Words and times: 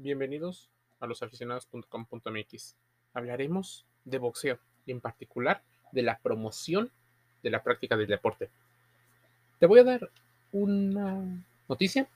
Bienvenidos 0.00 0.70
a 1.00 1.08
losaficionados.com.mx. 1.08 2.76
Hablaremos 3.14 3.84
de 4.04 4.18
boxeo 4.18 4.60
y 4.86 4.92
en 4.92 5.00
particular 5.00 5.60
de 5.90 6.02
la 6.02 6.18
promoción 6.18 6.92
de 7.42 7.50
la 7.50 7.64
práctica 7.64 7.96
del 7.96 8.06
deporte. 8.06 8.48
Te 9.58 9.66
voy 9.66 9.80
a 9.80 9.84
dar 9.84 10.08
una 10.52 11.44
noticia 11.68 12.06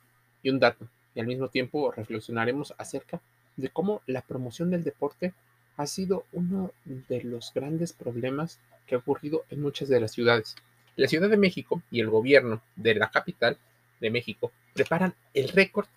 y 0.45 0.51
un 0.51 0.61
dato 0.61 0.87
y 1.17 1.19
al 1.19 1.27
mismo 1.27 1.49
tiempo 1.49 1.91
reflexionaremos 1.91 2.73
acerca 2.79 3.21
de 3.57 3.68
cómo 3.68 4.01
la 4.07 4.23
promoción 4.23 4.71
del 4.71 4.85
deporte 4.85 5.35
ha 5.77 5.89
sido 5.89 6.25
uno 6.30 6.71
de 6.85 7.25
los 7.25 7.53
grandes 7.53 7.93
problemas 7.93 8.61
que 8.87 8.95
ha 8.95 8.99
ocurrido 8.99 9.45
en 9.51 9.61
muchas 9.61 9.89
de 9.89 9.99
las 9.99 10.12
ciudades. 10.12 10.55
La 10.95 11.09
Ciudad 11.09 11.29
de 11.29 11.37
México 11.37 11.83
y 11.91 11.99
el 11.99 12.11
gobierno 12.11 12.62
de 12.77 12.95
la 12.95 13.11
capital 13.11 13.59
de 14.01 14.11
México 14.11 14.53
preparan 14.73 15.17
el 15.35 15.49
récord 15.49 15.89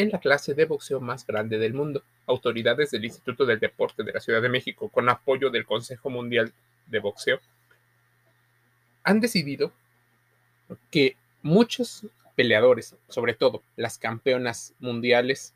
en 0.00 0.10
la 0.10 0.20
clase 0.20 0.54
de 0.54 0.64
boxeo 0.64 1.00
más 1.00 1.26
grande 1.26 1.58
del 1.58 1.74
mundo. 1.74 2.02
Autoridades 2.26 2.90
del 2.90 3.04
Instituto 3.04 3.44
del 3.44 3.60
Deporte 3.60 4.02
de 4.02 4.12
la 4.12 4.20
Ciudad 4.20 4.40
de 4.40 4.48
México, 4.48 4.88
con 4.88 5.08
apoyo 5.08 5.50
del 5.50 5.66
Consejo 5.66 6.10
Mundial 6.10 6.52
de 6.86 6.98
Boxeo, 7.00 7.40
han 9.02 9.20
decidido 9.20 9.72
que 10.90 11.16
muchos 11.42 12.06
peleadores, 12.34 12.96
sobre 13.08 13.34
todo 13.34 13.62
las 13.76 13.98
campeonas 13.98 14.74
mundiales, 14.78 15.54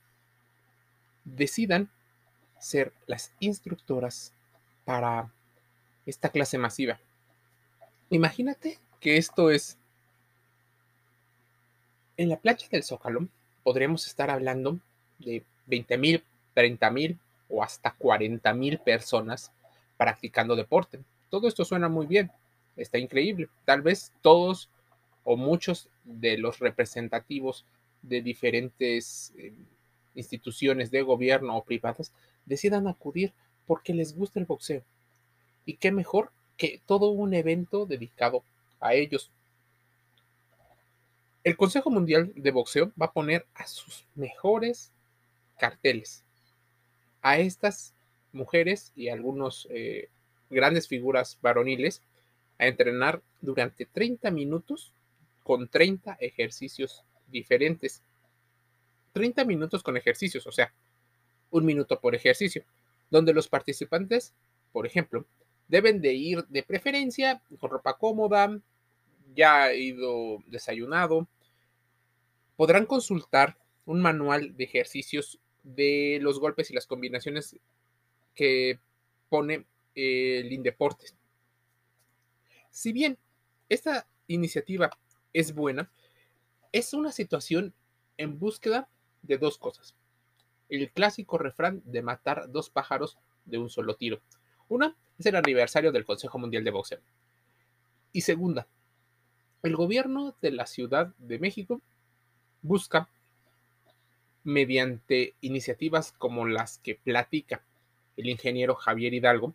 decidan 1.24 1.88
ser 2.58 2.92
las 3.06 3.32
instructoras 3.40 4.32
para 4.84 5.30
esta 6.04 6.28
clase 6.28 6.58
masiva. 6.58 6.98
Imagínate 8.10 8.78
que 9.00 9.16
esto 9.16 9.50
es 9.50 9.78
en 12.16 12.28
la 12.28 12.38
playa 12.38 12.68
del 12.70 12.84
Zócalo, 12.84 13.28
podríamos 13.64 14.06
estar 14.06 14.30
hablando 14.30 14.78
de 15.18 15.42
20 15.66 15.98
mil, 15.98 16.22
30 16.54 16.90
mil 16.90 17.18
o 17.48 17.64
hasta 17.64 17.90
40 17.90 18.54
mil 18.54 18.78
personas 18.78 19.50
practicando 19.96 20.54
deporte. 20.54 21.00
Todo 21.30 21.48
esto 21.48 21.64
suena 21.64 21.88
muy 21.88 22.06
bien, 22.06 22.30
está 22.76 22.98
increíble. 22.98 23.48
Tal 23.64 23.82
vez 23.82 24.12
todos 24.22 24.68
o 25.24 25.36
muchos 25.36 25.88
de 26.04 26.38
los 26.38 26.60
representativos 26.60 27.64
de 28.02 28.20
diferentes 28.20 29.32
eh, 29.38 29.52
instituciones 30.14 30.90
de 30.90 31.02
gobierno 31.02 31.56
o 31.56 31.64
privadas 31.64 32.12
decidan 32.44 32.86
acudir 32.86 33.32
porque 33.66 33.94
les 33.94 34.14
gusta 34.14 34.38
el 34.38 34.46
boxeo. 34.46 34.82
Y 35.64 35.74
qué 35.74 35.90
mejor 35.90 36.30
que 36.56 36.80
todo 36.86 37.08
un 37.08 37.34
evento 37.34 37.86
dedicado 37.86 38.44
a 38.80 38.94
ellos. 38.94 39.30
El 41.44 41.58
Consejo 41.58 41.90
Mundial 41.90 42.32
de 42.34 42.50
Boxeo 42.50 42.90
va 43.00 43.06
a 43.06 43.12
poner 43.12 43.44
a 43.54 43.66
sus 43.66 44.06
mejores 44.14 44.90
carteles, 45.58 46.24
a 47.20 47.38
estas 47.38 47.92
mujeres 48.32 48.92
y 48.96 49.10
algunos 49.10 49.68
eh, 49.70 50.08
grandes 50.48 50.88
figuras 50.88 51.38
varoniles 51.42 52.00
a 52.58 52.66
entrenar 52.66 53.20
durante 53.42 53.84
30 53.84 54.30
minutos 54.30 54.94
con 55.42 55.68
30 55.68 56.16
ejercicios 56.18 57.04
diferentes. 57.28 58.00
30 59.12 59.44
minutos 59.44 59.82
con 59.82 59.98
ejercicios, 59.98 60.46
o 60.46 60.52
sea, 60.52 60.72
un 61.50 61.66
minuto 61.66 62.00
por 62.00 62.14
ejercicio, 62.14 62.64
donde 63.10 63.34
los 63.34 63.48
participantes, 63.48 64.32
por 64.72 64.86
ejemplo, 64.86 65.26
deben 65.68 66.00
de 66.00 66.14
ir 66.14 66.46
de 66.46 66.62
preferencia 66.62 67.42
con 67.60 67.68
ropa 67.68 67.98
cómoda, 67.98 68.58
ya 69.34 69.64
ha 69.64 69.74
ido 69.74 70.38
desayunado, 70.46 71.28
podrán 72.56 72.86
consultar 72.86 73.56
un 73.86 74.00
manual 74.00 74.56
de 74.56 74.64
ejercicios 74.64 75.38
de 75.62 76.18
los 76.20 76.38
golpes 76.40 76.70
y 76.70 76.74
las 76.74 76.86
combinaciones 76.86 77.56
que 78.34 78.78
pone 79.28 79.66
el 79.94 80.52
Indeportes. 80.52 81.14
Si 82.70 82.92
bien 82.92 83.18
esta 83.68 84.06
iniciativa 84.26 84.90
es 85.32 85.54
buena, 85.54 85.90
es 86.72 86.92
una 86.92 87.12
situación 87.12 87.72
en 88.16 88.38
búsqueda 88.38 88.88
de 89.22 89.38
dos 89.38 89.58
cosas. 89.58 89.94
El 90.68 90.90
clásico 90.90 91.38
refrán 91.38 91.82
de 91.84 92.02
matar 92.02 92.50
dos 92.50 92.70
pájaros 92.70 93.16
de 93.44 93.58
un 93.58 93.70
solo 93.70 93.96
tiro. 93.96 94.20
Una 94.68 94.96
es 95.18 95.26
el 95.26 95.36
aniversario 95.36 95.92
del 95.92 96.04
Consejo 96.04 96.38
Mundial 96.38 96.64
de 96.64 96.70
Boxeo. 96.70 97.00
Y 98.12 98.22
segunda, 98.22 98.66
el 99.62 99.76
gobierno 99.76 100.34
de 100.40 100.50
la 100.50 100.66
Ciudad 100.66 101.14
de 101.18 101.38
México 101.38 101.80
busca, 102.64 103.08
mediante 104.42 105.34
iniciativas 105.40 106.12
como 106.12 106.46
las 106.46 106.78
que 106.78 106.96
platica 106.96 107.62
el 108.16 108.28
ingeniero 108.28 108.74
Javier 108.74 109.14
Hidalgo, 109.14 109.54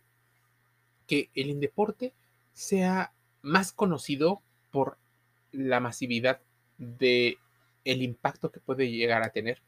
que 1.06 1.28
el 1.34 1.50
Indeporte 1.50 2.12
sea 2.52 3.12
más 3.42 3.72
conocido 3.72 4.42
por 4.70 4.96
la 5.52 5.80
masividad 5.80 6.40
de 6.78 7.38
el 7.84 8.02
impacto 8.02 8.50
que 8.52 8.60
puede 8.60 8.90
llegar 8.90 9.22
a 9.22 9.30
tener. 9.30 9.60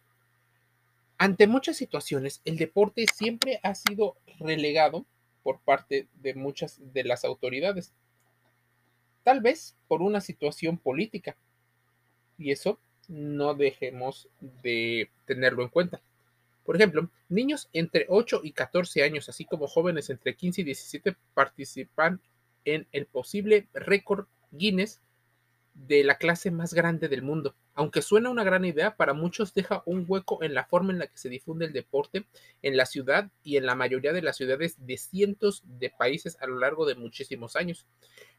Ante 1.18 1.46
muchas 1.46 1.76
situaciones, 1.76 2.40
el 2.44 2.56
deporte 2.56 3.06
siempre 3.12 3.60
ha 3.62 3.74
sido 3.74 4.16
relegado 4.38 5.04
por 5.42 5.60
parte 5.60 6.06
de 6.14 6.34
muchas 6.34 6.78
de 6.92 7.04
las 7.04 7.24
autoridades, 7.24 7.92
tal 9.24 9.40
vez 9.40 9.76
por 9.88 10.02
una 10.02 10.20
situación 10.20 10.78
política. 10.78 11.36
Y 12.38 12.50
eso 12.50 12.78
no 13.08 13.54
dejemos 13.54 14.28
de 14.40 15.10
tenerlo 15.26 15.62
en 15.62 15.68
cuenta. 15.68 16.00
Por 16.64 16.76
ejemplo, 16.76 17.08
niños 17.28 17.68
entre 17.72 18.06
8 18.08 18.40
y 18.44 18.52
14 18.52 19.02
años, 19.02 19.28
así 19.28 19.44
como 19.44 19.66
jóvenes 19.66 20.10
entre 20.10 20.34
15 20.34 20.60
y 20.60 20.64
17, 20.64 21.16
participan 21.34 22.20
en 22.64 22.86
el 22.92 23.06
posible 23.06 23.66
récord 23.74 24.26
Guinness 24.52 25.00
de 25.74 26.04
la 26.04 26.16
clase 26.16 26.50
más 26.50 26.74
grande 26.74 27.08
del 27.08 27.22
mundo. 27.22 27.54
Aunque 27.74 28.02
suena 28.02 28.30
una 28.30 28.44
gran 28.44 28.64
idea, 28.64 28.96
para 28.96 29.14
muchos 29.14 29.54
deja 29.54 29.82
un 29.86 30.04
hueco 30.06 30.42
en 30.42 30.54
la 30.54 30.64
forma 30.66 30.92
en 30.92 30.98
la 30.98 31.06
que 31.06 31.16
se 31.16 31.30
difunde 31.30 31.64
el 31.64 31.72
deporte 31.72 32.26
en 32.60 32.76
la 32.76 32.84
ciudad 32.84 33.30
y 33.42 33.56
en 33.56 33.64
la 33.64 33.74
mayoría 33.74 34.12
de 34.12 34.22
las 34.22 34.36
ciudades 34.36 34.76
de 34.86 34.98
cientos 34.98 35.62
de 35.64 35.90
países 35.90 36.36
a 36.40 36.46
lo 36.46 36.58
largo 36.58 36.84
de 36.84 36.94
muchísimos 36.94 37.56
años. 37.56 37.86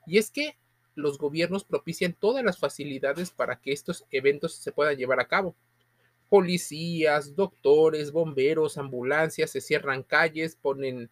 Y 0.05 0.19
es 0.19 0.29
que 0.29 0.55
los 0.95 1.17
gobiernos 1.17 1.63
propician 1.63 2.13
todas 2.13 2.43
las 2.43 2.57
facilidades 2.57 3.31
para 3.31 3.59
que 3.59 3.71
estos 3.71 4.05
eventos 4.11 4.55
se 4.55 4.71
puedan 4.71 4.95
llevar 4.95 5.19
a 5.19 5.27
cabo. 5.27 5.55
Policías, 6.29 7.35
doctores, 7.35 8.11
bomberos, 8.11 8.77
ambulancias, 8.77 9.51
se 9.51 9.61
cierran 9.61 10.03
calles, 10.03 10.55
ponen 10.55 11.09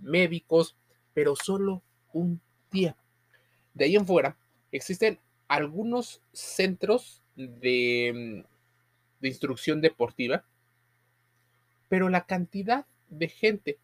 médicos, 0.00 0.76
pero 1.12 1.36
solo 1.36 1.82
un 2.12 2.40
día. 2.70 2.96
De 3.72 3.86
ahí 3.86 3.96
en 3.96 4.06
fuera, 4.06 4.36
existen 4.72 5.18
algunos 5.48 6.20
centros 6.32 7.22
de, 7.36 8.44
de 9.20 9.28
instrucción 9.28 9.80
deportiva, 9.80 10.44
pero 11.88 12.08
la 12.08 12.26
cantidad 12.26 12.86
de 13.08 13.28
gente 13.28 13.78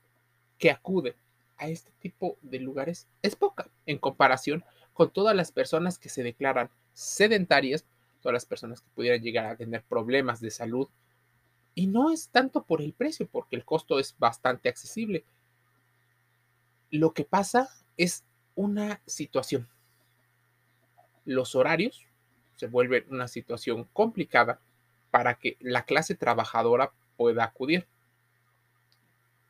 que 0.59 0.71
acude 0.71 1.15
a 1.57 1.69
este 1.69 1.91
tipo 2.01 2.37
de 2.43 2.59
lugares 2.59 3.07
es 3.23 3.37
poca 3.37 3.69
en 3.87 3.99
comparación 3.99 4.65
con 4.93 5.11
todas 5.11 5.35
las 5.35 5.53
personas 5.53 5.99
que 5.99 6.09
se 6.09 6.23
declaran 6.23 6.71
sedentarias, 6.93 7.85
todas 8.21 8.35
las 8.35 8.47
personas 8.47 8.81
que 8.81 8.91
pudieran 8.95 9.23
llegar 9.23 9.47
a 9.47 9.57
tener 9.57 9.83
problemas 9.83 10.41
de 10.41 10.51
salud. 10.51 10.89
Y 11.75 11.87
no 11.87 12.11
es 12.11 12.29
tanto 12.29 12.63
por 12.63 12.83
el 12.83 12.93
precio, 12.93 13.27
porque 13.27 13.57
el 13.57 13.65
costo 13.65 13.99
es 13.99 14.15
bastante 14.19 14.69
accesible. 14.69 15.25
Lo 16.91 17.13
que 17.13 17.25
pasa 17.25 17.71
es 17.97 18.25
una 18.55 19.01
situación. 19.07 19.69
Los 21.25 21.55
horarios 21.55 22.07
se 22.57 22.67
vuelven 22.67 23.07
una 23.09 23.29
situación 23.29 23.89
complicada 23.93 24.61
para 25.11 25.35
que 25.35 25.57
la 25.61 25.85
clase 25.85 26.15
trabajadora 26.15 26.93
pueda 27.17 27.45
acudir. 27.45 27.87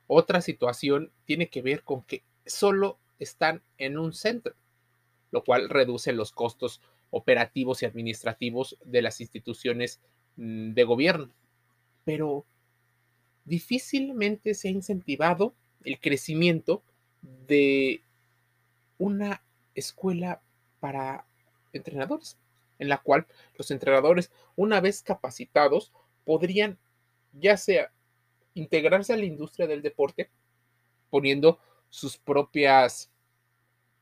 Otra 0.06 0.40
situación 0.40 1.10
tiene 1.24 1.48
que 1.48 1.62
ver 1.62 1.82
con 1.82 2.02
que 2.02 2.22
solo 2.46 2.98
están 3.18 3.62
en 3.78 3.98
un 3.98 4.12
centro 4.12 4.54
lo 5.30 5.44
cual 5.44 5.68
reduce 5.68 6.12
los 6.12 6.32
costos 6.32 6.80
operativos 7.10 7.82
y 7.82 7.86
administrativos 7.86 8.76
de 8.84 9.02
las 9.02 9.20
instituciones 9.20 10.00
mm, 10.36 10.72
de 10.72 10.84
gobierno. 10.84 11.30
Pero 12.04 12.44
difícilmente 13.44 14.54
se 14.54 14.68
ha 14.68 14.70
incentivado 14.70 15.54
el 15.84 15.98
crecimiento 15.98 16.82
de 17.22 18.02
una 18.98 19.42
escuela 19.74 20.42
para 20.78 21.26
entrenadores, 21.72 22.38
en 22.78 22.88
la 22.88 22.98
cual 22.98 23.26
los 23.56 23.70
entrenadores, 23.70 24.30
una 24.56 24.80
vez 24.80 25.02
capacitados, 25.02 25.92
podrían 26.24 26.78
ya 27.32 27.56
sea 27.56 27.92
integrarse 28.54 29.12
a 29.12 29.16
la 29.16 29.24
industria 29.24 29.66
del 29.66 29.82
deporte, 29.82 30.30
poniendo 31.10 31.58
sus 31.88 32.16
propias 32.16 33.10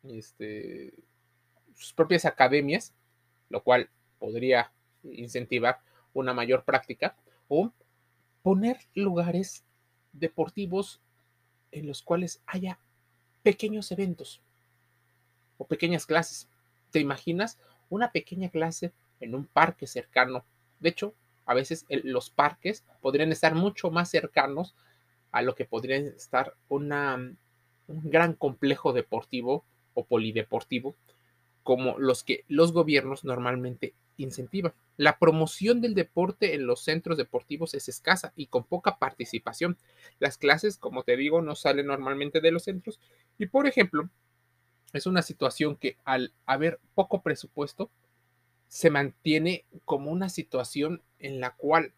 este, 0.04 0.94
sus 1.78 1.92
propias 1.92 2.24
academias, 2.24 2.92
lo 3.48 3.62
cual 3.62 3.88
podría 4.18 4.72
incentivar 5.04 5.80
una 6.12 6.34
mayor 6.34 6.64
práctica, 6.64 7.16
o 7.46 7.72
poner 8.42 8.78
lugares 8.94 9.64
deportivos 10.12 11.00
en 11.70 11.86
los 11.86 12.02
cuales 12.02 12.42
haya 12.46 12.78
pequeños 13.42 13.92
eventos 13.92 14.42
o 15.56 15.66
pequeñas 15.66 16.04
clases. 16.04 16.48
¿Te 16.90 16.98
imaginas 16.98 17.58
una 17.88 18.10
pequeña 18.10 18.48
clase 18.48 18.92
en 19.20 19.34
un 19.34 19.46
parque 19.46 19.86
cercano? 19.86 20.44
De 20.80 20.88
hecho, 20.88 21.14
a 21.46 21.54
veces 21.54 21.86
los 21.88 22.30
parques 22.30 22.84
podrían 23.00 23.30
estar 23.30 23.54
mucho 23.54 23.90
más 23.90 24.10
cercanos 24.10 24.74
a 25.30 25.42
lo 25.42 25.54
que 25.54 25.64
podría 25.64 25.96
estar 25.96 26.54
una, 26.68 27.14
un 27.14 28.10
gran 28.10 28.34
complejo 28.34 28.92
deportivo 28.92 29.64
o 29.94 30.04
polideportivo 30.04 30.94
como 31.68 31.98
los 31.98 32.24
que 32.24 32.46
los 32.48 32.72
gobiernos 32.72 33.24
normalmente 33.24 33.92
incentivan. 34.16 34.72
La 34.96 35.18
promoción 35.18 35.82
del 35.82 35.92
deporte 35.92 36.54
en 36.54 36.66
los 36.66 36.80
centros 36.80 37.18
deportivos 37.18 37.74
es 37.74 37.90
escasa 37.90 38.32
y 38.36 38.46
con 38.46 38.64
poca 38.64 38.96
participación. 38.98 39.76
Las 40.18 40.38
clases, 40.38 40.78
como 40.78 41.02
te 41.02 41.14
digo, 41.18 41.42
no 41.42 41.54
salen 41.54 41.88
normalmente 41.88 42.40
de 42.40 42.52
los 42.52 42.62
centros 42.64 42.98
y, 43.36 43.44
por 43.44 43.66
ejemplo, 43.66 44.08
es 44.94 45.04
una 45.04 45.20
situación 45.20 45.76
que 45.76 45.98
al 46.06 46.32
haber 46.46 46.80
poco 46.94 47.20
presupuesto, 47.20 47.90
se 48.68 48.88
mantiene 48.88 49.66
como 49.84 50.10
una 50.10 50.30
situación 50.30 51.02
en 51.18 51.38
la 51.38 51.54
cual 51.54 51.92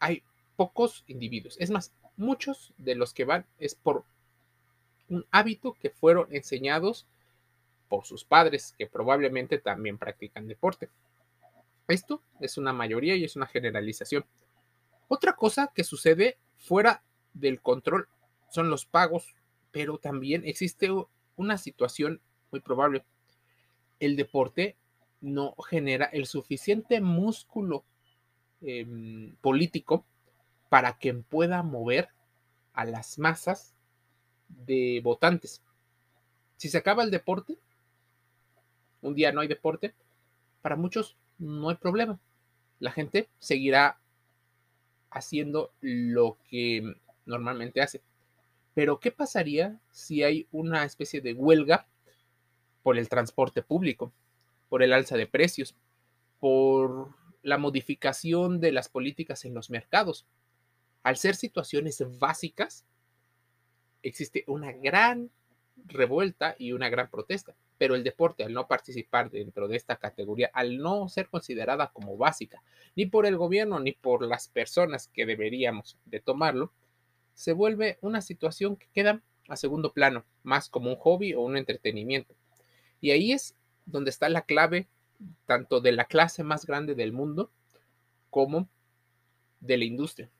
hay 0.00 0.22
pocos 0.56 1.02
individuos. 1.06 1.56
Es 1.58 1.70
más, 1.70 1.94
muchos 2.18 2.74
de 2.76 2.94
los 2.94 3.14
que 3.14 3.24
van 3.24 3.46
es 3.58 3.74
por 3.74 4.04
un 5.08 5.24
hábito 5.30 5.72
que 5.80 5.88
fueron 5.88 6.26
enseñados 6.30 7.06
por 7.92 8.06
sus 8.06 8.24
padres, 8.24 8.74
que 8.78 8.86
probablemente 8.86 9.58
también 9.58 9.98
practican 9.98 10.48
deporte. 10.48 10.88
Esto 11.86 12.22
es 12.40 12.56
una 12.56 12.72
mayoría 12.72 13.16
y 13.16 13.24
es 13.24 13.36
una 13.36 13.46
generalización. 13.46 14.24
Otra 15.08 15.34
cosa 15.34 15.70
que 15.74 15.84
sucede 15.84 16.38
fuera 16.56 17.02
del 17.34 17.60
control 17.60 18.08
son 18.48 18.70
los 18.70 18.86
pagos, 18.86 19.34
pero 19.72 19.98
también 19.98 20.42
existe 20.46 20.88
una 21.36 21.58
situación 21.58 22.22
muy 22.50 22.60
probable. 22.62 23.04
El 24.00 24.16
deporte 24.16 24.74
no 25.20 25.54
genera 25.68 26.06
el 26.06 26.24
suficiente 26.24 27.02
músculo 27.02 27.84
em, 28.62 29.36
político 29.42 30.06
para 30.70 30.96
que 30.96 31.12
pueda 31.12 31.62
mover 31.62 32.08
a 32.72 32.86
las 32.86 33.18
masas 33.18 33.74
de 34.48 35.02
votantes. 35.04 35.60
Si 36.56 36.70
se 36.70 36.78
acaba 36.78 37.02
el 37.02 37.10
deporte, 37.10 37.58
un 39.02 39.14
día 39.14 39.32
no 39.32 39.40
hay 39.40 39.48
deporte, 39.48 39.94
para 40.62 40.76
muchos 40.76 41.16
no 41.38 41.68
hay 41.68 41.76
problema. 41.76 42.18
La 42.80 42.92
gente 42.92 43.28
seguirá 43.38 43.98
haciendo 45.10 45.72
lo 45.80 46.38
que 46.48 46.94
normalmente 47.26 47.82
hace. 47.82 48.00
Pero 48.74 49.00
¿qué 49.00 49.10
pasaría 49.10 49.78
si 49.90 50.22
hay 50.22 50.46
una 50.50 50.84
especie 50.84 51.20
de 51.20 51.34
huelga 51.34 51.86
por 52.82 52.96
el 52.96 53.08
transporte 53.08 53.62
público? 53.62 54.12
por 54.72 54.82
el 54.82 54.94
alza 54.94 55.18
de 55.18 55.26
precios, 55.26 55.76
por 56.40 57.10
la 57.42 57.58
modificación 57.58 58.58
de 58.58 58.72
las 58.72 58.88
políticas 58.88 59.44
en 59.44 59.52
los 59.52 59.68
mercados. 59.68 60.24
Al 61.02 61.18
ser 61.18 61.36
situaciones 61.36 62.02
básicas, 62.18 62.86
existe 64.02 64.44
una 64.46 64.72
gran 64.72 65.30
revuelta 65.76 66.56
y 66.58 66.72
una 66.72 66.88
gran 66.88 67.10
protesta, 67.10 67.54
pero 67.78 67.94
el 67.94 68.04
deporte 68.04 68.44
al 68.44 68.52
no 68.52 68.68
participar 68.68 69.30
dentro 69.30 69.68
de 69.68 69.76
esta 69.76 69.96
categoría, 69.96 70.50
al 70.54 70.78
no 70.78 71.08
ser 71.08 71.28
considerada 71.28 71.90
como 71.92 72.16
básica, 72.16 72.62
ni 72.94 73.06
por 73.06 73.26
el 73.26 73.36
gobierno 73.36 73.80
ni 73.80 73.92
por 73.92 74.24
las 74.24 74.48
personas 74.48 75.08
que 75.08 75.26
deberíamos 75.26 75.98
de 76.04 76.20
tomarlo, 76.20 76.72
se 77.34 77.52
vuelve 77.52 77.98
una 78.00 78.20
situación 78.20 78.76
que 78.76 78.88
queda 78.92 79.22
a 79.48 79.56
segundo 79.56 79.92
plano, 79.92 80.24
más 80.42 80.68
como 80.68 80.90
un 80.90 80.96
hobby 80.96 81.34
o 81.34 81.40
un 81.40 81.56
entretenimiento. 81.56 82.34
Y 83.00 83.10
ahí 83.10 83.32
es 83.32 83.56
donde 83.86 84.10
está 84.10 84.28
la 84.28 84.42
clave 84.42 84.88
tanto 85.46 85.80
de 85.80 85.92
la 85.92 86.04
clase 86.04 86.42
más 86.44 86.66
grande 86.66 86.94
del 86.94 87.12
mundo 87.12 87.50
como 88.30 88.68
de 89.60 89.76
la 89.76 89.84
industria, 89.84 90.30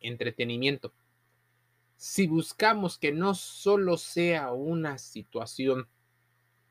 entretenimiento. 0.00 0.92
Si 1.96 2.26
buscamos 2.26 2.98
que 2.98 3.12
no 3.12 3.34
solo 3.34 3.98
sea 3.98 4.52
una 4.52 4.98
situación 4.98 5.88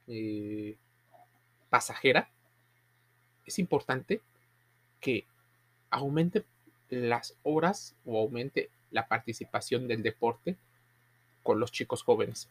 eh, 0.09 0.75
pasajera, 1.69 2.29
es 3.45 3.59
importante 3.59 4.21
que 4.99 5.25
aumente 5.89 6.43
las 6.89 7.37
horas 7.43 7.95
o 8.05 8.19
aumente 8.19 8.69
la 8.91 9.07
participación 9.07 9.87
del 9.87 10.03
deporte 10.03 10.57
con 11.43 11.59
los 11.59 11.71
chicos 11.71 12.03
jóvenes 12.03 12.49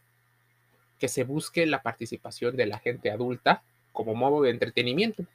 que 0.99 1.07
se 1.07 1.23
busque 1.23 1.65
la 1.65 1.81
participación 1.81 2.55
de 2.57 2.65
la 2.65 2.77
gente 2.79 3.09
adulta 3.09 3.63
como 3.93 4.13
modo 4.13 4.41
de 4.43 4.51
entretenimiento 4.51 5.25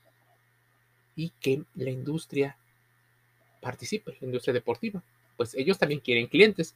y 1.17 1.31
que 1.41 1.63
la 1.75 1.91
industria 1.91 2.57
participe, 3.61 4.17
la 4.21 4.27
industria 4.27 4.53
deportiva. 4.53 5.03
Pues 5.37 5.55
ellos 5.55 5.79
también 5.79 6.01
quieren 6.01 6.27
clientes 6.27 6.75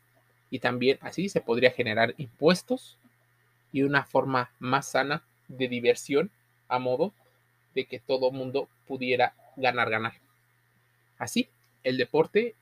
y 0.51 0.59
también 0.59 0.99
así 1.03 1.29
se 1.29 1.43
podría 1.43 1.71
generar 1.71 2.15
impuestos 2.17 2.97
y 3.73 3.83
una 3.83 4.05
forma 4.05 4.51
más 4.59 4.89
sana 4.89 5.23
de 5.49 5.69
diversión 5.69 6.31
a 6.69 6.79
modo 6.79 7.13
de 7.75 7.87
que 7.87 7.99
todo 7.99 8.31
mundo 8.31 8.69
pudiera 8.87 9.35
ganar, 9.57 9.91
ganar. 9.91 10.15
Así, 11.19 11.49
el 11.85 11.97
deporte 11.97 12.55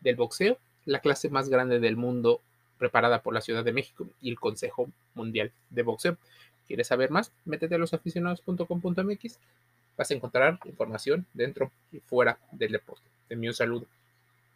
del 0.00 0.16
boxeo, 0.16 0.58
la 0.84 1.00
clase 1.00 1.28
más 1.30 1.48
grande 1.48 1.78
del 1.78 1.96
mundo 1.96 2.40
preparada 2.78 3.22
por 3.22 3.32
la 3.32 3.40
Ciudad 3.40 3.64
de 3.64 3.72
México 3.72 4.08
y 4.20 4.30
el 4.30 4.40
Consejo 4.40 4.88
Mundial 5.14 5.52
de 5.70 5.82
Boxeo. 5.82 6.16
¿Quieres 6.66 6.88
saber 6.88 7.10
más? 7.10 7.32
Métete 7.44 7.74
a 7.76 7.78
losaficionados.com.mx. 7.78 9.38
Vas 9.96 10.10
a 10.10 10.14
encontrar 10.14 10.58
información 10.64 11.26
dentro 11.32 11.70
y 11.92 12.00
fuera 12.00 12.38
del 12.50 12.72
deporte. 12.72 13.04
Te 13.28 13.34
envío 13.34 13.50
un 13.50 13.54
saludo. 13.54 13.86